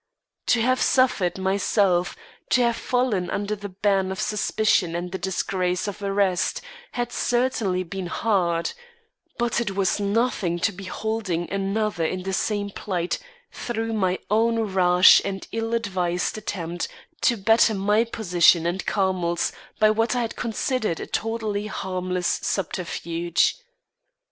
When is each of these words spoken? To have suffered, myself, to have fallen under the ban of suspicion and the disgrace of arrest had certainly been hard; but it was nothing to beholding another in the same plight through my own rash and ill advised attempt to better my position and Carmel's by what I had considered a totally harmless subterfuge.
To 0.47 0.63
have 0.63 0.81
suffered, 0.81 1.37
myself, 1.37 2.15
to 2.49 2.63
have 2.63 2.75
fallen 2.75 3.29
under 3.29 3.55
the 3.55 3.69
ban 3.69 4.11
of 4.11 4.19
suspicion 4.19 4.95
and 4.95 5.11
the 5.11 5.19
disgrace 5.19 5.87
of 5.87 6.01
arrest 6.01 6.59
had 6.93 7.11
certainly 7.11 7.83
been 7.83 8.07
hard; 8.07 8.71
but 9.37 9.61
it 9.61 9.75
was 9.75 9.99
nothing 9.99 10.57
to 10.61 10.71
beholding 10.71 11.53
another 11.53 12.03
in 12.03 12.23
the 12.23 12.33
same 12.33 12.71
plight 12.71 13.19
through 13.51 13.93
my 13.93 14.17
own 14.31 14.61
rash 14.73 15.21
and 15.23 15.47
ill 15.51 15.75
advised 15.75 16.35
attempt 16.35 16.87
to 17.21 17.37
better 17.37 17.75
my 17.75 18.03
position 18.03 18.65
and 18.65 18.87
Carmel's 18.87 19.51
by 19.79 19.91
what 19.91 20.15
I 20.15 20.21
had 20.21 20.35
considered 20.35 20.99
a 20.99 21.05
totally 21.05 21.67
harmless 21.67 22.39
subterfuge. 22.41 23.55